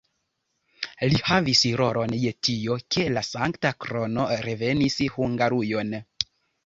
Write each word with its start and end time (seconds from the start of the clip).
Li 1.13 1.19
havis 1.27 1.59
rolon 1.81 2.15
je 2.23 2.31
tio, 2.47 2.77
ke 2.95 3.05
la 3.19 3.25
Sankta 3.29 3.73
Krono 3.85 4.27
revenis 4.49 5.01
Hungarujon. 5.19 5.95